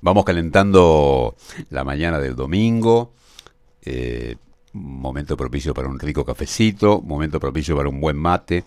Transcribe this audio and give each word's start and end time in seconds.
vamos 0.00 0.24
calentando 0.24 1.36
la 1.70 1.84
mañana 1.84 2.18
del 2.18 2.36
domingo. 2.36 3.12
momento 4.72 5.36
propicio 5.36 5.74
para 5.74 5.88
un 5.88 5.98
rico 5.98 6.24
cafecito, 6.24 7.00
momento 7.00 7.40
propicio 7.40 7.76
para 7.76 7.88
un 7.88 8.00
buen 8.00 8.16
mate. 8.16 8.64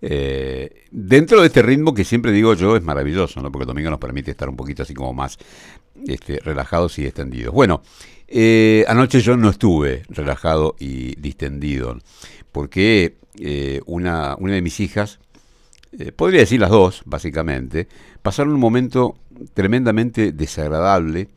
Eh, 0.00 0.84
dentro 0.92 1.40
de 1.40 1.48
este 1.48 1.60
ritmo 1.60 1.92
que 1.92 2.04
siempre 2.04 2.30
digo 2.30 2.54
yo 2.54 2.76
es 2.76 2.82
maravilloso, 2.82 3.40
¿no? 3.40 3.50
porque 3.50 3.64
el 3.64 3.68
domingo 3.68 3.90
nos 3.90 3.98
permite 3.98 4.30
estar 4.30 4.48
un 4.48 4.56
poquito 4.56 4.84
así 4.84 4.94
como 4.94 5.12
más 5.12 5.38
este, 6.06 6.38
relajados 6.40 6.98
y 6.98 7.06
extendidos. 7.06 7.52
Bueno, 7.52 7.82
eh, 8.28 8.84
anoche 8.88 9.20
yo 9.20 9.36
no 9.36 9.50
estuve 9.50 10.02
relajado 10.08 10.76
y 10.78 11.16
distendido, 11.16 11.98
porque 12.52 13.16
eh, 13.40 13.80
una 13.86 14.36
de 14.38 14.62
mis 14.62 14.80
hijas, 14.80 15.18
podría 16.16 16.40
decir 16.40 16.60
las 16.60 16.70
dos, 16.70 17.02
básicamente, 17.04 17.88
pasaron 18.22 18.54
un 18.54 18.60
momento 18.60 19.16
tremendamente 19.54 20.32
desagradable 20.32 21.28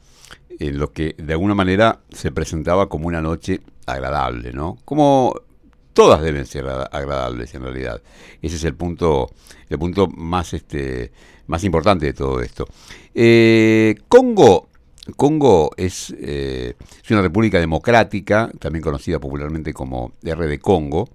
en 0.59 0.77
lo 0.77 0.91
que 0.91 1.15
de 1.18 1.33
alguna 1.33 1.55
manera 1.55 2.01
se 2.11 2.32
presentaba 2.32 2.87
como 2.89 3.07
una 3.07 3.21
noche 3.21 3.61
agradable, 3.86 4.51
¿no? 4.54 4.77
Como 4.86 5.33
todas 5.93 6.21
deben 6.21 6.46
ser 6.46 6.68
agradables 6.68 7.54
en 7.55 7.64
realidad. 7.64 8.01
Ese 8.41 8.55
es 8.55 8.64
el 8.64 8.75
punto, 8.75 9.29
el 9.69 9.79
punto 9.79 10.07
más, 10.07 10.54
este, 10.54 11.11
más 11.47 11.63
importante 11.63 12.05
de 12.05 12.13
todo 12.13 12.41
esto. 12.41 12.68
Eh, 13.13 13.96
Congo, 14.07 14.69
Congo 15.18 15.71
es, 15.77 16.13
eh, 16.18 16.75
es, 17.04 17.11
una 17.11 17.21
república 17.21 17.60
democrática, 17.60 18.52
también 18.60 18.83
conocida 18.83 19.19
popularmente 19.19 19.74
como 19.74 20.13
R 20.24 20.47
de 20.47 20.60
Congo, 20.60 21.10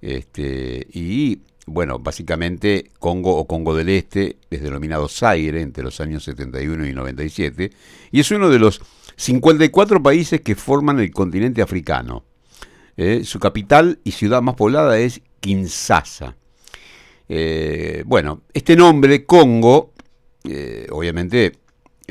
este, 0.00 0.86
y 0.92 1.40
bueno, 1.70 1.98
básicamente 1.98 2.90
Congo 2.98 3.36
o 3.36 3.46
Congo 3.46 3.74
del 3.74 3.88
Este 3.88 4.36
es 4.50 4.60
denominado 4.60 5.08
Zaire 5.08 5.62
entre 5.62 5.84
los 5.84 6.00
años 6.00 6.24
71 6.24 6.86
y 6.86 6.92
97, 6.92 7.70
y 8.10 8.20
es 8.20 8.30
uno 8.32 8.50
de 8.50 8.58
los 8.58 8.80
54 9.16 10.02
países 10.02 10.40
que 10.40 10.56
forman 10.56 10.98
el 10.98 11.12
continente 11.12 11.62
africano. 11.62 12.24
Eh, 12.96 13.22
su 13.24 13.38
capital 13.38 14.00
y 14.02 14.10
ciudad 14.10 14.42
más 14.42 14.56
poblada 14.56 14.98
es 14.98 15.22
Kinshasa. 15.38 16.36
Eh, 17.28 18.02
bueno, 18.04 18.42
este 18.52 18.74
nombre, 18.74 19.24
Congo, 19.24 19.92
eh, 20.44 20.88
obviamente 20.90 21.52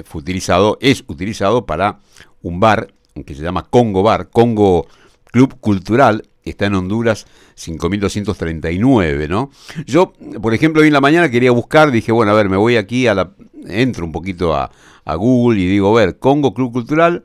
fue 0.05 0.21
utilizado, 0.21 0.77
es 0.79 1.03
utilizado 1.07 1.65
para 1.65 1.99
un 2.41 2.61
bar 2.61 2.93
que 3.25 3.35
se 3.35 3.43
llama 3.43 3.67
Congo 3.69 4.03
Bar, 4.03 4.29
Congo 4.29 4.87
Club 5.25 5.59
Cultural, 5.59 6.23
está 6.43 6.65
en 6.65 6.75
Honduras 6.75 7.25
5239, 7.55 9.27
¿no? 9.27 9.51
Yo, 9.85 10.13
por 10.41 10.53
ejemplo, 10.53 10.81
hoy 10.81 10.87
en 10.87 10.93
la 10.93 11.01
mañana 11.01 11.29
quería 11.29 11.51
buscar, 11.51 11.91
dije, 11.91 12.11
bueno, 12.11 12.31
a 12.31 12.35
ver, 12.35 12.49
me 12.49 12.57
voy 12.57 12.77
aquí 12.77 13.07
a 13.07 13.13
la, 13.13 13.31
entro 13.67 14.05
un 14.05 14.11
poquito 14.11 14.55
a, 14.55 14.71
Google 15.15 15.59
y 15.59 15.67
digo, 15.67 15.97
a 15.97 16.01
ver, 16.01 16.19
Congo 16.19 16.53
Club 16.53 16.71
Cultural, 16.71 17.23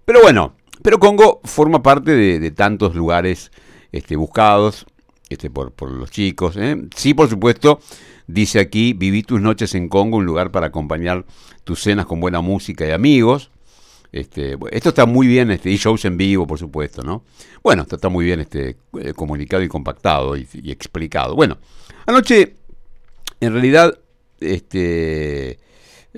Pero 0.05 0.21
bueno, 0.21 0.53
pero 0.81 0.99
Congo 0.99 1.41
forma 1.43 1.81
parte 1.81 2.11
de, 2.11 2.51
tantos 2.51 2.95
lugares 2.95 3.51
este, 3.91 4.15
buscados 4.15 4.85
este, 5.29 5.49
por, 5.49 5.71
por 5.71 5.91
los 5.91 6.11
chicos. 6.11 6.55
¿eh? 6.57 6.77
Sí, 6.95 7.13
por 7.13 7.29
supuesto, 7.29 7.79
dice 8.27 8.59
aquí, 8.59 8.93
viví 8.93 9.23
tus 9.23 9.41
noches 9.41 9.75
en 9.75 9.89
Congo, 9.89 10.17
un 10.17 10.25
lugar 10.25 10.51
para 10.51 10.67
acompañar 10.67 11.25
tus 11.63 11.81
cenas 11.81 12.05
con 12.05 12.19
buena 12.19 12.41
música 12.41 12.85
y 12.87 12.91
amigos. 12.91 13.51
Este, 14.11 14.57
esto 14.71 14.89
está 14.89 15.05
muy 15.05 15.27
bien, 15.27 15.51
este, 15.51 15.69
y 15.69 15.77
shows 15.77 16.05
en 16.05 16.17
vivo, 16.17 16.47
por 16.47 16.57
supuesto, 16.57 17.03
¿no? 17.03 17.23
Bueno, 17.61 17.83
esto 17.83 17.95
está 17.95 18.09
muy 18.09 18.25
bien 18.25 18.39
este, 18.39 18.77
eh, 18.99 19.13
comunicado 19.13 19.63
y 19.63 19.67
compactado 19.67 20.37
y, 20.37 20.47
explicado. 20.71 21.35
Bueno, 21.35 21.57
anoche, 22.05 22.55
en 23.39 23.53
realidad, 23.53 23.97
este, 24.39 25.59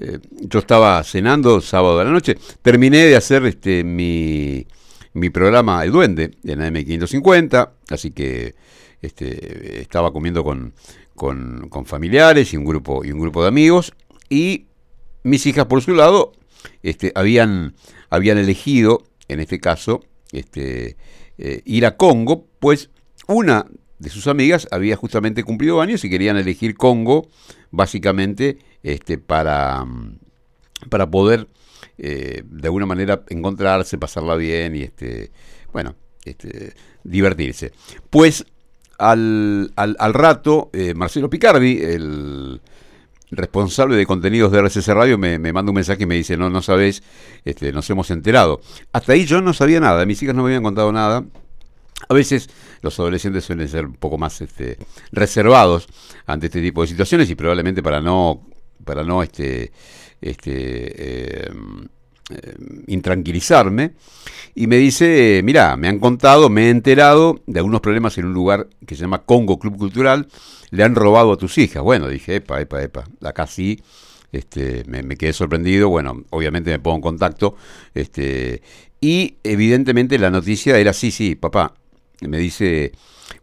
eh, 0.01 0.19
yo 0.31 0.59
estaba 0.59 1.03
cenando 1.03 1.59
sábado 1.59 1.99
de 1.99 2.05
la 2.05 2.11
noche, 2.11 2.37
terminé 2.61 2.99
de 3.05 3.17
hacer 3.17 3.45
este, 3.45 3.83
mi, 3.83 4.65
mi 5.13 5.29
programa 5.29 5.83
El 5.83 5.91
Duende 5.91 6.31
en 6.45 6.59
AM550, 6.59 7.69
así 7.89 8.11
que 8.11 8.55
este, 9.01 9.81
estaba 9.81 10.13
comiendo 10.13 10.41
con, 10.43 10.73
con, 11.15 11.67
con 11.69 11.85
familiares 11.85 12.53
y 12.53 12.57
un 12.57 12.63
grupo 12.63 13.03
y 13.03 13.11
un 13.11 13.19
grupo 13.19 13.41
de 13.41 13.49
amigos. 13.49 13.93
Y 14.29 14.67
mis 15.23 15.45
hijas 15.45 15.65
por 15.65 15.81
su 15.81 15.93
lado 15.93 16.31
este, 16.81 17.11
habían, 17.15 17.75
habían 18.09 18.37
elegido, 18.37 19.03
en 19.27 19.41
este 19.41 19.59
caso, 19.59 20.01
este, 20.31 20.95
eh, 21.37 21.61
ir 21.65 21.85
a 21.85 21.97
Congo, 21.97 22.47
pues 22.59 22.89
una 23.27 23.65
de 23.99 24.09
sus 24.09 24.27
amigas 24.27 24.67
había 24.71 24.95
justamente 24.95 25.43
cumplido 25.43 25.81
años 25.81 26.03
y 26.03 26.09
querían 26.09 26.37
elegir 26.37 26.75
Congo, 26.75 27.27
básicamente, 27.69 28.57
este, 28.81 29.17
para, 29.17 29.85
para 30.89 31.09
poder 31.11 31.47
eh, 31.97 32.43
de 32.45 32.67
alguna 32.67 32.85
manera 32.85 33.23
encontrarse, 33.29 33.97
pasarla 33.97 34.35
bien 34.35 34.75
y 34.75 34.83
este, 34.83 35.31
bueno, 35.73 35.95
este, 36.23 36.73
divertirse. 37.03 37.73
Pues 38.09 38.45
al, 38.97 39.71
al, 39.75 40.13
rato, 40.13 40.69
eh, 40.73 40.93
Marcelo 40.93 41.29
Picardi, 41.29 41.79
el 41.81 42.61
responsable 43.31 43.95
de 43.95 44.05
contenidos 44.05 44.51
de 44.51 44.59
RCC 44.59 44.87
Radio 44.87 45.17
me, 45.17 45.37
manda 45.53 45.71
un 45.71 45.75
mensaje 45.75 46.03
y 46.03 46.05
me 46.05 46.15
dice, 46.15 46.37
no, 46.37 46.49
no 46.49 46.61
sabes, 46.61 47.03
este, 47.45 47.71
nos 47.71 47.89
hemos 47.89 48.11
enterado. 48.11 48.61
Hasta 48.91 49.13
ahí 49.13 49.25
yo 49.25 49.41
no 49.41 49.53
sabía 49.53 49.79
nada, 49.79 50.05
mis 50.05 50.21
hijas 50.23 50.35
no 50.35 50.43
me 50.43 50.49
habían 50.49 50.63
contado 50.63 50.91
nada. 50.91 51.25
A 52.07 52.13
veces 52.13 52.49
los 52.81 52.97
adolescentes 52.99 53.43
suelen 53.43 53.67
ser 53.67 53.85
un 53.85 53.93
poco 53.93 54.17
más 54.17 54.41
este, 54.41 54.77
reservados 55.11 55.87
ante 56.25 56.47
este 56.47 56.61
tipo 56.61 56.81
de 56.81 56.87
situaciones 56.87 57.29
y 57.29 57.35
probablemente 57.35 57.83
para 57.83 58.01
no, 58.01 58.47
para 58.85 59.03
no 59.03 59.21
este, 59.21 59.71
este, 60.21 60.51
eh, 61.45 61.51
eh, 62.29 62.55
intranquilizarme. 62.87 63.93
Y 64.55 64.67
me 64.67 64.77
dice, 64.77 65.41
mira, 65.43 65.75
me 65.77 65.87
han 65.87 65.99
contado, 65.99 66.49
me 66.49 66.67
he 66.67 66.69
enterado 66.69 67.41
de 67.45 67.59
algunos 67.59 67.81
problemas 67.81 68.17
en 68.17 68.25
un 68.25 68.33
lugar 68.33 68.67
que 68.85 68.95
se 68.95 69.01
llama 69.01 69.23
Congo 69.23 69.59
Club 69.59 69.77
Cultural 69.77 70.27
le 70.71 70.83
han 70.83 70.95
robado 70.95 71.33
a 71.33 71.37
tus 71.37 71.57
hijas. 71.57 71.83
Bueno, 71.83 72.07
dije, 72.07 72.37
epa, 72.37 72.61
epa, 72.61 72.81
epa, 72.81 73.05
acá 73.21 73.47
sí, 73.47 73.81
este, 74.31 74.83
me, 74.85 75.17
quedé 75.17 75.33
sorprendido, 75.33 75.89
bueno, 75.89 76.23
obviamente 76.29 76.71
me 76.71 76.79
pongo 76.79 76.97
en 76.97 77.01
contacto, 77.01 77.55
este, 77.93 78.61
y 79.01 79.37
evidentemente 79.43 80.19
la 80.19 80.29
noticia 80.29 80.77
era, 80.77 80.93
sí, 80.93 81.11
sí, 81.11 81.35
papá, 81.35 81.73
me 82.21 82.37
dice 82.37 82.91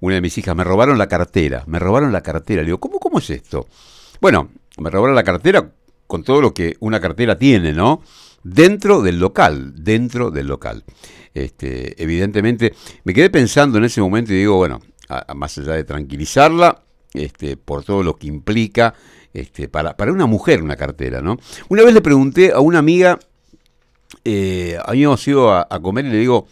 una 0.00 0.16
de 0.16 0.20
mis 0.20 0.36
hijas, 0.38 0.54
me 0.56 0.64
robaron 0.64 0.98
la 0.98 1.08
cartera, 1.08 1.64
me 1.66 1.78
robaron 1.78 2.12
la 2.12 2.22
cartera. 2.22 2.62
Le 2.62 2.66
digo, 2.66 2.80
¿cómo, 2.80 2.98
cómo 2.98 3.18
es 3.18 3.30
esto? 3.30 3.66
Bueno, 4.20 4.50
me 4.78 4.90
robaron 4.90 5.14
la 5.14 5.24
cartera 5.24 5.70
con 6.06 6.22
todo 6.22 6.40
lo 6.40 6.54
que 6.54 6.76
una 6.80 7.00
cartera 7.00 7.38
tiene, 7.38 7.72
¿no? 7.72 8.02
Dentro 8.42 9.02
del 9.02 9.18
local, 9.18 9.72
dentro 9.76 10.30
del 10.30 10.46
local. 10.46 10.84
Este, 11.34 12.00
evidentemente, 12.02 12.74
me 13.04 13.12
quedé 13.12 13.30
pensando 13.30 13.78
en 13.78 13.84
ese 13.84 14.00
momento 14.00 14.32
y 14.32 14.36
digo, 14.36 14.56
bueno, 14.56 14.80
más 15.34 15.58
allá 15.58 15.72
de 15.72 15.84
tranquilizarla, 15.84 16.82
este, 17.12 17.56
por 17.56 17.84
todo 17.84 18.02
lo 18.02 18.16
que 18.16 18.26
implica 18.26 18.94
este, 19.32 19.68
para, 19.68 19.96
para 19.96 20.12
una 20.12 20.26
mujer 20.26 20.62
una 20.62 20.76
cartera, 20.76 21.20
¿no? 21.20 21.36
Una 21.68 21.82
vez 21.82 21.94
le 21.94 22.00
pregunté 22.00 22.52
a 22.52 22.60
una 22.60 22.78
amiga, 22.78 23.18
eh, 24.24 24.78
habíamos 24.84 25.26
ido 25.28 25.52
a, 25.52 25.66
comer 25.82 26.06
y 26.06 26.10
le 26.10 26.18
digo, 26.18 26.46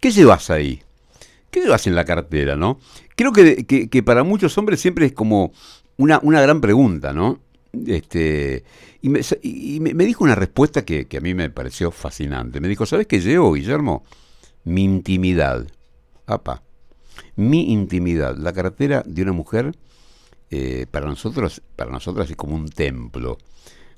¿qué 0.00 0.10
llevas 0.10 0.50
ahí? 0.50 0.82
¿Qué 1.52 1.60
llevas 1.60 1.86
en 1.86 1.94
la 1.94 2.06
cartera, 2.06 2.56
no? 2.56 2.80
Creo 3.14 3.30
que, 3.30 4.02
para 4.02 4.24
muchos 4.24 4.56
hombres 4.56 4.80
siempre 4.80 5.04
es 5.04 5.12
como 5.12 5.52
una, 5.98 6.18
una 6.22 6.40
gran 6.40 6.62
pregunta, 6.62 7.12
¿no? 7.12 7.40
Este, 7.86 8.64
y 9.02 9.10
me, 9.80 10.04
dijo 10.06 10.24
una 10.24 10.34
respuesta 10.34 10.82
que, 10.86 11.06
que, 11.06 11.18
a 11.18 11.20
mí 11.20 11.34
me 11.34 11.50
pareció 11.50 11.90
fascinante. 11.90 12.58
Me 12.58 12.68
dijo, 12.68 12.86
¿sabes 12.86 13.06
qué 13.06 13.20
llevo, 13.20 13.52
Guillermo? 13.52 14.02
Mi 14.64 14.82
intimidad. 14.82 15.66
Apa. 16.24 16.62
Mi 17.36 17.70
intimidad. 17.70 18.34
La 18.38 18.54
cartera 18.54 19.02
de 19.04 19.20
una 19.20 19.32
mujer 19.32 19.72
eh, 20.50 20.86
para 20.90 21.04
nosotros, 21.04 21.60
para 21.76 21.90
nosotras 21.90 22.30
es 22.30 22.36
como 22.36 22.54
un 22.54 22.70
templo 22.70 23.36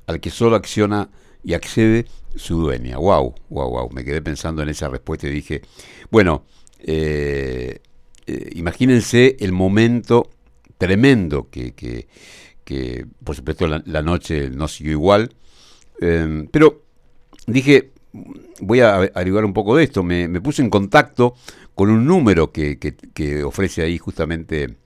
al 0.08 0.18
que 0.18 0.30
solo 0.30 0.56
acciona 0.56 1.08
y 1.44 1.54
accede 1.54 2.06
su 2.34 2.58
dueña. 2.58 2.98
Wow, 2.98 3.36
wow, 3.48 3.70
wow. 3.70 3.90
Me 3.90 4.04
quedé 4.04 4.22
pensando 4.22 4.60
en 4.60 4.70
esa 4.70 4.88
respuesta 4.88 5.28
y 5.28 5.30
dije, 5.30 5.62
bueno, 6.10 6.44
eh, 6.80 7.80
eh, 8.26 8.50
imagínense 8.54 9.36
el 9.40 9.52
momento 9.52 10.30
tremendo 10.78 11.48
que, 11.50 11.72
que, 11.74 13.06
por 13.22 13.36
supuesto 13.36 13.66
la, 13.66 14.02
noche 14.02 14.50
no 14.50 14.68
siguió 14.68 14.92
igual, 14.92 15.34
em, 16.00 16.46
pero 16.48 16.82
dije, 17.46 17.90
voy 18.60 18.80
a 18.80 18.94
averiguar 18.96 19.44
un 19.44 19.52
poco 19.52 19.76
de 19.76 19.84
esto. 19.84 20.02
Me, 20.02 20.28
puse 20.40 20.62
en 20.62 20.70
contacto 20.70 21.34
con 21.74 21.90
un 21.90 22.06
número 22.06 22.52
que 22.52 23.42
ofrece 23.44 23.82
ahí 23.82 23.98
justamente 23.98 24.76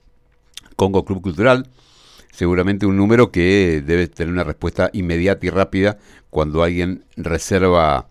Congo 0.75 1.05
Club 1.05 1.21
Cultural 1.21 1.69
seguramente 2.39 2.85
un 2.85 2.97
número 2.97 3.31
que 3.31 3.83
debe 3.85 4.07
tener 4.07 4.31
una 4.31 4.43
respuesta 4.43 4.89
inmediata 4.93 5.45
y 5.45 5.49
rápida 5.49 5.97
cuando 6.29 6.63
alguien 6.63 7.03
reserva 7.17 8.08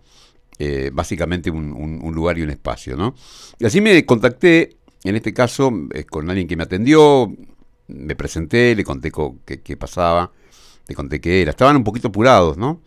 eh, 0.61 0.91
básicamente 0.93 1.49
un, 1.49 2.11
lugar 2.13 2.37
y 2.37 2.41
un 2.41 2.49
espacio, 2.49 2.97
¿no? 2.97 3.15
Y 3.59 3.65
así 3.65 3.79
me 3.79 4.05
contacté, 4.05 4.75
en 5.05 5.15
este 5.15 5.33
caso, 5.33 5.71
eh, 5.93 6.03
con 6.03 6.29
alguien 6.29 6.49
que 6.49 6.57
me 6.57 6.63
atendió, 6.63 7.33
me 7.87 8.13
presenté, 8.17 8.75
le 8.75 8.83
conté 8.83 9.09
qué, 9.63 9.77
pasaba, 9.77 10.33
le 10.85 10.95
conté 10.95 11.21
qué 11.21 11.41
era. 11.41 11.51
Estaban 11.51 11.77
un 11.77 11.85
poquito 11.85 12.09
apurados, 12.09 12.57
¿no? 12.57 12.81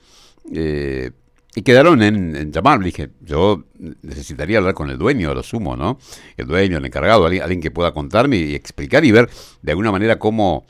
Eh, 0.53 1.13
y 1.55 1.63
quedaron 1.63 2.03
en, 2.03 2.37
en 2.37 2.53
llamarme. 2.53 2.85
Dije, 2.85 3.09
yo 3.23 3.65
necesitaría 4.03 4.59
hablar 4.59 4.75
con 4.75 4.91
el 4.91 4.99
dueño, 4.99 5.33
lo 5.33 5.43
sumo, 5.43 5.75
¿no? 5.75 5.99
El 6.37 6.47
dueño, 6.47 6.77
el 6.77 6.85
encargado, 6.85 7.25
alguien, 7.25 7.61
que 7.63 7.71
pueda 7.71 7.95
contarme 7.95 8.37
y 8.37 8.55
explicar 8.55 9.03
y 9.05 9.13
ver 9.13 9.31
de 9.63 9.73
alguna 9.73 9.91
manera 9.91 10.19
cómo, 10.19 10.67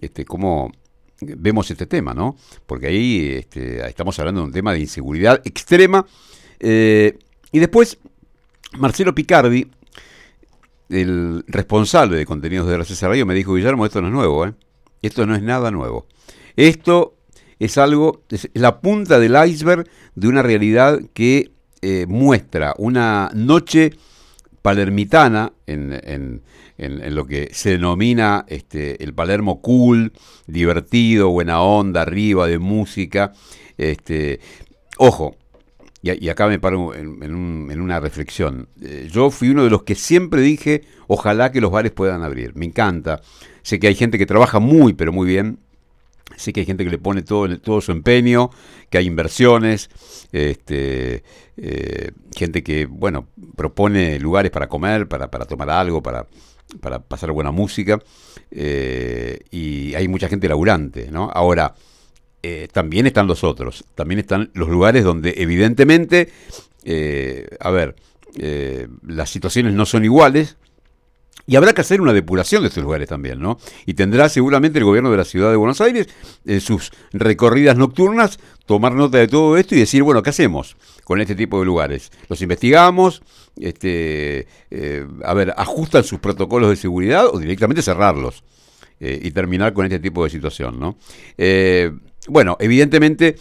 este, 0.00 0.24
cómo 0.24 0.72
vemos 1.20 1.70
este 1.70 1.86
tema, 1.86 2.14
¿no? 2.14 2.36
Porque 2.66 2.86
ahí 2.86 3.34
este, 3.36 3.86
estamos 3.86 4.18
hablando 4.18 4.40
de 4.40 4.46
un 4.46 4.52
tema 4.52 4.72
de 4.72 4.80
inseguridad 4.80 5.40
extrema. 5.44 6.06
Eh, 6.60 7.18
y 7.52 7.58
después, 7.58 7.98
Marcelo 8.78 9.14
Picardi, 9.14 9.70
el 10.88 11.44
responsable 11.46 12.16
de 12.16 12.26
contenidos 12.26 12.68
de 12.68 12.74
RCC 12.76 13.02
Radio, 13.02 13.26
me 13.26 13.34
dijo, 13.34 13.54
Guillermo, 13.54 13.86
esto 13.86 14.00
no 14.00 14.08
es 14.08 14.12
nuevo, 14.12 14.46
¿eh? 14.46 14.54
Esto 15.02 15.26
no 15.26 15.34
es 15.34 15.42
nada 15.42 15.70
nuevo. 15.70 16.06
Esto 16.56 17.14
es 17.58 17.78
algo, 17.78 18.22
es 18.28 18.48
la 18.54 18.80
punta 18.80 19.18
del 19.18 19.36
iceberg 19.48 19.88
de 20.14 20.28
una 20.28 20.42
realidad 20.42 21.00
que 21.14 21.52
eh, 21.82 22.06
muestra 22.06 22.74
una 22.76 23.30
noche 23.34 23.92
palermitana 24.62 25.52
en, 25.66 25.98
en, 26.04 26.42
en, 26.76 27.14
lo 27.14 27.26
que 27.26 27.48
se 27.52 27.70
denomina 27.70 28.44
este, 28.48 29.02
el 29.02 29.14
Palermo 29.14 29.62
cool, 29.62 30.12
divertido, 30.46 31.30
buena 31.30 31.62
onda, 31.62 32.02
arriba 32.02 32.46
de 32.46 32.58
música. 32.58 33.32
Este, 33.78 34.40
ojo, 34.98 35.36
y, 36.02 36.28
acá 36.30 36.48
me 36.48 36.58
paro 36.58 36.94
en, 36.94 37.34
una 37.34 38.00
reflexión. 38.00 38.68
Eh, 38.80 39.08
yo 39.12 39.30
fui 39.30 39.50
uno 39.50 39.64
de 39.64 39.70
los 39.70 39.82
que 39.82 39.94
siempre 39.94 40.40
dije, 40.40 40.82
ojalá 41.08 41.52
que 41.52 41.60
los 41.60 41.70
bares 41.70 41.92
puedan 41.92 42.22
abrir. 42.22 42.54
Me 42.54 42.64
encanta. 42.64 43.20
Sé 43.62 43.78
que 43.78 43.88
hay 43.88 43.94
gente 43.94 44.16
que 44.16 44.24
trabaja 44.24 44.60
muy, 44.60 44.94
pero 44.94 45.12
muy 45.12 45.28
bien. 45.28 45.58
Sé 46.36 46.54
que 46.54 46.60
hay 46.60 46.66
gente 46.66 46.84
que 46.84 46.90
le 46.90 46.98
pone 46.98 47.22
todo, 47.22 47.58
todo 47.58 47.82
su 47.82 47.92
empeño, 47.92 48.50
que 48.88 48.96
hay 48.96 49.06
inversiones, 49.06 49.90
este, 50.32 51.22
eh, 51.58 52.12
gente 52.34 52.62
que, 52.62 52.86
bueno, 52.86 53.28
propone 53.56 54.18
lugares 54.18 54.50
para 54.50 54.68
comer, 54.68 55.06
para, 55.06 55.30
para 55.30 55.44
tomar 55.44 55.68
algo, 55.68 56.02
para, 56.02 56.26
para 56.80 57.00
pasar 57.00 57.32
buena 57.32 57.50
música. 57.50 57.98
Eh, 58.50 59.40
y 59.50 59.94
hay 59.94 60.08
mucha 60.08 60.28
gente 60.28 60.48
laburante, 60.48 61.10
¿no? 61.10 61.30
Ahora, 61.30 61.74
eh, 62.42 62.68
también 62.72 63.06
están 63.06 63.26
los 63.26 63.44
otros, 63.44 63.84
también 63.94 64.20
están 64.20 64.50
los 64.54 64.68
lugares 64.68 65.04
donde 65.04 65.34
evidentemente, 65.36 66.32
a 67.60 67.70
ver, 67.70 67.96
las 69.06 69.30
situaciones 69.30 69.74
no 69.74 69.86
son 69.86 70.04
iguales, 70.04 70.56
y 71.50 71.56
habrá 71.56 71.72
que 71.72 71.80
hacer 71.80 72.00
una 72.00 72.12
depuración 72.12 72.62
de 72.62 72.68
estos 72.68 72.84
lugares 72.84 73.08
también, 73.08 73.40
¿no? 73.40 73.58
Y 73.84 73.94
tendrá 73.94 74.28
seguramente 74.28 74.78
el 74.78 74.84
gobierno 74.84 75.10
de 75.10 75.16
la 75.16 75.24
ciudad 75.24 75.50
de 75.50 75.56
Buenos 75.56 75.80
Aires 75.80 76.06
en 76.44 76.60
sus 76.60 76.92
recorridas 77.12 77.76
nocturnas 77.76 78.38
tomar 78.66 78.94
nota 78.94 79.18
de 79.18 79.26
todo 79.26 79.56
esto 79.56 79.74
y 79.74 79.80
decir, 79.80 80.04
bueno, 80.04 80.22
¿qué 80.22 80.30
hacemos 80.30 80.76
con 81.02 81.20
este 81.20 81.34
tipo 81.34 81.58
de 81.58 81.66
lugares? 81.66 82.12
¿Los 82.28 82.40
investigamos? 82.40 83.22
Este, 83.58 84.46
eh, 84.70 85.04
a 85.24 85.34
ver, 85.34 85.52
¿ajustan 85.56 86.04
sus 86.04 86.20
protocolos 86.20 86.70
de 86.70 86.76
seguridad 86.76 87.26
o 87.26 87.40
directamente 87.40 87.82
cerrarlos? 87.82 88.44
Eh, 89.00 89.18
y 89.22 89.30
terminar 89.30 89.72
con 89.72 89.86
este 89.86 89.98
tipo 89.98 90.24
de 90.24 90.30
situación, 90.30 90.78
¿no? 90.78 90.98
Eh, 91.38 91.90
bueno, 92.28 92.58
evidentemente, 92.60 93.36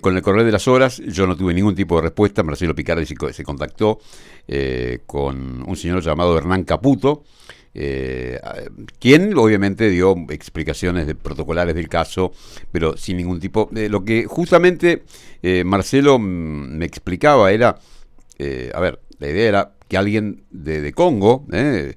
con 0.00 0.16
el 0.16 0.22
correr 0.22 0.44
de 0.44 0.50
las 0.50 0.66
horas, 0.66 1.00
yo 1.06 1.24
no 1.26 1.36
tuve 1.36 1.54
ningún 1.54 1.76
tipo 1.76 1.96
de 1.96 2.02
respuesta. 2.02 2.42
Marcelo 2.42 2.74
Picardi 2.74 3.06
se, 3.06 3.44
contactó 3.44 4.00
con 5.06 5.62
un 5.66 5.76
señor 5.76 6.02
llamado 6.02 6.36
Hernán 6.36 6.64
Caputo, 6.64 7.22
eh, 7.76 8.40
quien 9.00 9.36
obviamente 9.36 9.90
dio 9.90 10.14
explicaciones 10.30 11.08
de 11.08 11.16
protocolares 11.16 11.74
del 11.74 11.88
caso, 11.88 12.32
pero 12.70 12.96
sin 12.96 13.16
ningún 13.16 13.40
tipo. 13.40 13.68
de 13.72 13.88
lo 13.88 14.04
que 14.04 14.26
justamente 14.26 15.02
eh, 15.42 15.64
Marcelo 15.64 16.18
me 16.20 16.84
explicaba 16.84 17.50
era, 17.50 17.76
eh, 18.38 18.70
a 18.72 18.80
ver, 18.80 19.00
la 19.18 19.28
idea 19.28 19.48
era 19.48 19.73
que 19.88 19.96
alguien 19.96 20.44
de, 20.50 20.92
Congo, 20.92 21.46
eh, 21.52 21.94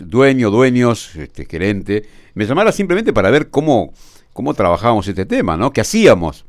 dueño, 0.00 0.50
dueños, 0.50 1.14
este, 1.16 1.44
gerente, 1.44 2.04
me 2.34 2.46
llamara 2.46 2.72
simplemente 2.72 3.12
para 3.12 3.30
ver 3.30 3.50
cómo, 3.50 3.92
cómo 4.32 4.54
trabajábamos 4.54 5.06
este 5.08 5.26
tema, 5.26 5.56
¿no? 5.56 5.72
¿Qué 5.72 5.80
hacíamos? 5.80 6.44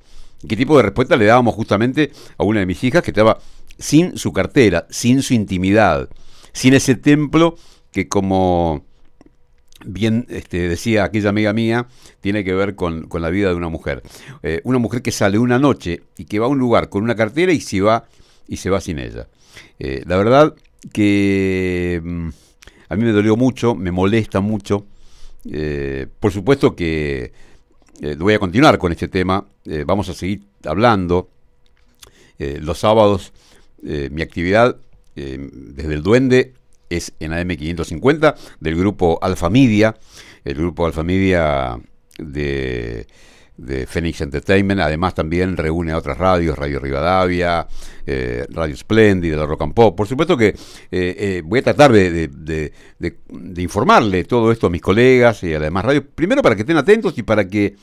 ¿Qué 0.47 0.55
tipo 0.55 0.77
de 0.77 0.83
respuesta 0.83 1.17
le 1.17 1.25
dábamos 1.25 1.55
justamente 1.55 2.11
a 2.37 2.43
una 2.43 2.61
de 2.61 2.65
mis 2.65 2.83
hijas 2.83 3.03
que 3.03 3.11
estaba 3.11 3.39
sin 3.77 4.17
su 4.17 4.31
cartera, 4.31 4.87
sin 4.89 5.21
su 5.21 5.33
intimidad, 5.33 6.09
sin 6.53 6.73
ese 6.73 6.95
templo 6.95 7.55
que 7.91 8.07
como 8.07 8.85
bien 9.85 10.25
este, 10.29 10.69
decía 10.69 11.05
aquella 11.05 11.29
amiga 11.29 11.53
mía, 11.53 11.87
tiene 12.21 12.43
que 12.43 12.53
ver 12.53 12.75
con, 12.75 13.07
la 13.11 13.29
vida 13.29 13.49
de 13.49 13.55
una 13.55 13.69
mujer. 13.69 14.03
Eh, 14.43 14.61
una 14.63 14.77
mujer 14.77 15.01
que 15.01 15.11
sale 15.11 15.39
una 15.39 15.59
noche 15.59 16.03
y 16.17 16.25
que 16.25 16.39
va 16.39 16.45
a 16.45 16.49
un 16.49 16.59
lugar 16.59 16.89
con 16.89 17.03
una 17.03 17.15
cartera 17.15 17.51
y 17.51 17.61
se 17.61 17.81
va, 17.81 18.05
y 18.47 18.57
se 18.57 18.69
va 18.69 18.81
sin 18.81 18.99
ella. 18.99 19.27
Eh, 19.79 20.03
la 20.05 20.17
verdad 20.17 20.53
que 20.93 22.01
mm, 22.03 22.29
a 22.89 22.95
mí 22.95 23.03
me 23.03 23.11
dolió 23.11 23.35
mucho, 23.35 23.75
me 23.75 23.91
molesta 23.91 24.39
mucho. 24.39 24.85
Eh, 25.49 26.07
por 26.19 26.31
supuesto 26.31 26.75
que 26.75 27.31
voy 28.17 28.33
a 28.33 28.39
continuar 28.39 28.77
con 28.77 28.93
este 28.93 29.09
tema, 29.09 29.45
vamos 29.85 30.07
a 30.07 30.13
seguir 30.13 30.47
hablando. 30.63 31.29
los 32.37 32.79
sábados 32.79 33.33
mi 33.83 34.21
actividad 34.21 34.77
desde 35.15 35.93
el 35.93 36.01
duende 36.01 36.53
es 36.89 37.13
en 37.19 37.31
AM550 37.31 38.35
del 38.59 38.75
grupo 38.75 39.19
Alfa 39.21 39.49
Media, 39.49 39.95
el 40.43 40.55
grupo 40.55 40.85
Alfa 40.85 41.03
Media 41.03 41.77
de, 42.17 43.07
de 43.59 43.85
Phoenix 43.85 44.21
Entertainment, 44.21 44.81
además 44.81 45.13
también 45.13 45.57
reúne 45.57 45.91
a 45.91 45.97
otras 45.97 46.17
radios, 46.17 46.57
Radio 46.57 46.79
Rivadavia, 46.79 47.67
eh, 48.05 48.45
Radio 48.49 48.75
Splendid, 48.75 49.31
de 49.31 49.37
la 49.37 49.45
Rock 49.45 49.61
and 49.61 49.73
Pop. 49.73 49.95
Por 49.95 50.07
supuesto 50.07 50.37
que 50.37 50.47
eh, 50.47 50.55
eh, 50.91 51.41
voy 51.43 51.59
a 51.59 51.63
tratar 51.63 51.91
de, 51.91 52.27
de, 52.27 52.73
de, 52.97 53.61
informarle 53.61 54.23
todo 54.23 54.51
esto 54.51 54.67
a 54.67 54.69
mis 54.69 54.81
colegas 54.81 55.43
y 55.43 55.53
además 55.53 55.85
radio, 55.85 56.05
primero 56.05 56.41
para 56.41 56.55
que 56.55 56.61
estén 56.61 56.77
atentos 56.77 57.17
y 57.17 57.23
para 57.23 57.47
que 57.47 57.75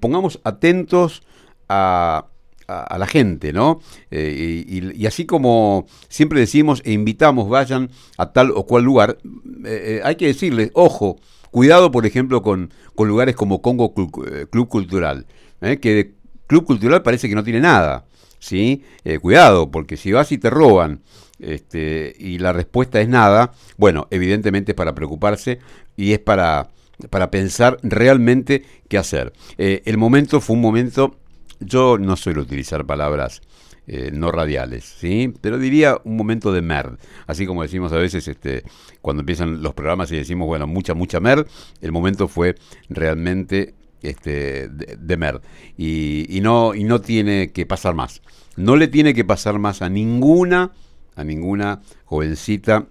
pongamos 0.00 0.40
atentos 0.44 1.22
a 1.68 2.26
a, 2.72 2.98
la 2.98 3.06
gente, 3.06 3.52
¿no? 3.52 3.80
Eh, 4.10 4.64
y, 4.94 5.06
así 5.06 5.26
como 5.26 5.86
siempre 6.08 6.40
decimos 6.40 6.82
e 6.84 6.92
invitamos, 6.92 7.48
vayan 7.48 7.90
a 8.16 8.32
tal 8.32 8.52
o 8.54 8.66
cual 8.66 8.84
lugar, 8.84 9.18
eh, 9.64 10.00
hay 10.04 10.16
que 10.16 10.26
decirles, 10.26 10.70
ojo, 10.74 11.18
cuidado, 11.52 11.92
por 11.92 12.06
ejemplo, 12.06 12.42
con, 12.42 12.72
con 12.96 13.06
lugares 13.06 13.36
como 13.36 13.62
Congo 13.62 13.94
Club 13.94 14.68
Cultural, 14.68 15.26
que 15.60 15.94
de 15.94 16.14
Club 16.48 16.64
Cultural 16.64 17.02
parece 17.02 17.28
que 17.28 17.36
no 17.36 17.44
tiene 17.44 17.60
nada, 17.60 18.06
¿sí? 18.40 18.82
cuidado, 19.20 19.70
porque 19.70 19.96
si 19.96 20.10
vas 20.10 20.32
y 20.32 20.38
te 20.38 20.50
roban, 20.50 21.02
este, 21.38 22.16
y 22.18 22.38
la 22.38 22.52
respuesta 22.52 23.00
es 23.00 23.08
nada, 23.08 23.52
bueno, 23.76 24.08
evidentemente 24.10 24.72
es 24.72 24.76
para 24.76 24.96
preocuparse 24.96 25.60
y 25.96 26.12
es 26.12 26.18
para, 26.18 26.70
para 27.10 27.30
pensar 27.30 27.78
realmente 27.84 28.64
qué 28.88 28.98
hacer. 28.98 29.32
el 29.56 29.98
momento 29.98 30.40
fue 30.40 30.56
un 30.56 30.62
momento 30.62 31.16
yo 31.60 31.98
no 31.98 32.16
suelo 32.16 32.42
utilizar 32.42 32.84
palabras 32.84 33.40
eh, 33.86 34.10
no 34.12 34.30
radiales, 34.30 34.84
¿sí? 34.84 35.34
Pero 35.40 35.58
diría 35.58 36.00
un 36.04 36.16
momento 36.16 36.52
de 36.52 36.62
mer, 36.62 36.98
así 37.26 37.46
como 37.46 37.62
decimos 37.62 37.92
a 37.92 37.96
veces 37.96 38.28
este, 38.28 38.62
cuando 39.00 39.22
empiezan 39.22 39.60
los 39.60 39.74
programas 39.74 40.12
y 40.12 40.16
decimos, 40.16 40.46
bueno, 40.46 40.68
mucha, 40.68 40.94
mucha 40.94 41.18
mer, 41.18 41.46
el 41.80 41.90
momento 41.90 42.28
fue 42.28 42.54
realmente 42.88 43.74
este, 44.02 44.68
de, 44.68 45.16
mer. 45.16 45.40
Y, 45.76 46.38
no, 46.42 46.74
y 46.74 46.84
no 46.84 47.00
tiene 47.00 47.52
que 47.52 47.66
pasar 47.66 47.94
más. 47.94 48.22
No 48.56 48.76
le 48.76 48.88
tiene 48.88 49.14
que 49.14 49.24
pasar 49.24 49.58
más 49.58 49.82
a 49.82 49.88
ninguna, 49.88 50.72
a 51.16 51.24
ninguna 51.24 51.82
jovencita, 52.04 52.86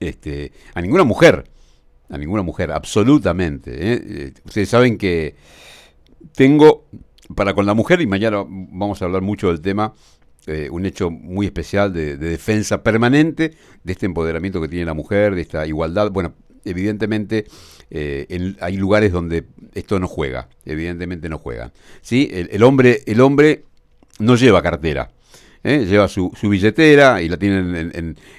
este, 0.00 0.52
a 0.74 0.80
ninguna 0.80 1.04
mujer, 1.04 1.44
a 2.08 2.16
ninguna 2.16 2.42
mujer, 2.42 2.72
absolutamente. 2.72 3.92
¿eh? 3.92 4.02
Eh, 4.04 4.32
ustedes 4.44 4.68
saben 4.68 4.96
que 4.96 5.34
tengo 6.34 6.86
para 7.34 7.54
con 7.54 7.66
la 7.66 7.74
mujer, 7.74 8.00
y 8.00 8.06
mañana 8.06 8.44
vamos 8.46 9.02
a 9.02 9.04
hablar 9.04 9.22
mucho 9.22 9.48
del 9.48 9.60
tema, 9.60 9.92
eh, 10.46 10.68
un 10.70 10.86
hecho 10.86 11.10
muy 11.10 11.46
especial 11.46 11.92
de, 11.92 12.16
defensa 12.16 12.82
permanente 12.82 13.52
de 13.84 13.92
este 13.92 14.06
empoderamiento 14.06 14.60
que 14.60 14.68
tiene 14.68 14.86
la 14.86 14.94
mujer, 14.94 15.34
de 15.34 15.42
esta 15.42 15.66
igualdad. 15.66 16.10
Bueno, 16.10 16.32
evidentemente 16.64 17.46
eh, 17.90 18.54
hay 18.60 18.76
lugares 18.76 19.12
donde 19.12 19.44
esto 19.74 19.98
no 19.98 20.08
juega, 20.08 20.48
evidentemente 20.64 21.28
no 21.28 21.38
juega. 21.38 21.72
¿sí? 22.00 22.30
El, 22.32 22.62
hombre, 22.62 23.02
el 23.06 23.20
hombre 23.20 23.64
no 24.20 24.36
lleva 24.36 24.62
cartera. 24.62 25.10
¿eh? 25.64 25.84
lleva 25.86 26.08
su, 26.08 26.32
billetera 26.42 27.20
y 27.20 27.28
la 27.28 27.36
tiene 27.36 27.90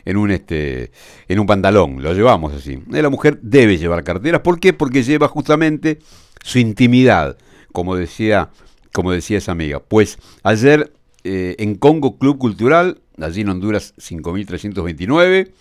en, 0.05 0.17
un 0.17 0.31
este 0.31 0.91
en 1.27 1.39
un 1.39 1.45
pantalón, 1.45 2.01
lo 2.01 2.13
llevamos 2.13 2.53
así. 2.53 2.81
La 2.89 3.09
mujer 3.09 3.39
debe 3.41 3.77
llevar 3.77 4.03
carteras, 4.03 4.41
¿por 4.41 4.59
qué? 4.59 4.73
Porque 4.73 5.03
lleva 5.03 5.27
justamente 5.27 5.99
su 6.43 6.57
intimidad, 6.57 7.37
como 7.71 7.95
decía, 7.95 8.49
como 8.93 9.11
decía 9.11 9.37
esa 9.37 9.51
amiga. 9.51 9.79
Pues 9.79 10.17
ayer 10.43 10.91
eh, 11.23 11.55
en 11.59 11.75
Congo 11.75 12.17
Club 12.17 12.37
Cultural, 12.37 13.01
allí 13.19 13.41
en 13.41 13.49
Honduras 13.49 13.93
5329, 13.97 15.51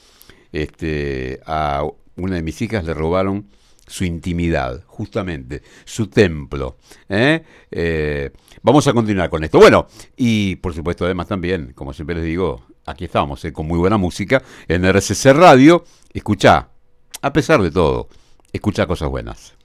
este, 0.53 1.41
a 1.47 1.85
una 2.17 2.37
de 2.37 2.43
mis 2.43 2.61
hijas 2.63 2.85
le 2.85 2.95
robaron 2.95 3.47
su 3.87 4.05
intimidad, 4.05 4.85
justamente, 4.87 5.63
su 5.85 6.09
templo. 6.09 6.77
¿eh? 7.09 7.43
Eh, 7.71 8.31
vamos 8.63 8.87
a 8.87 8.93
continuar 8.93 9.31
con 9.31 9.43
esto. 9.45 9.59
Bueno, 9.59 9.87
y 10.17 10.57
por 10.57 10.75
supuesto 10.75 11.05
además 11.05 11.27
también, 11.27 11.73
como 11.75 11.93
siempre 11.93 12.17
les 12.17 12.25
digo, 12.25 12.65
aquí 12.85 13.05
estamos, 13.07 13.45
con 13.53 13.67
muy 13.67 13.79
buena 13.79 13.97
música 13.97 14.43
en 14.69 14.85
RCC 14.85 15.33
Radio. 15.33 15.85
Escucha, 16.13 16.69
a 17.23 17.33
pesar 17.33 17.63
de 17.63 17.71
todo, 17.71 18.09
escucha 18.53 18.87
cosas 18.87 19.09
buenas. 19.09 19.55